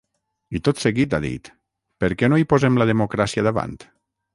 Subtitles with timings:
[0.59, 1.53] I tot seguit ha dit:
[2.03, 3.83] Per què no hi posem la democràcia davant?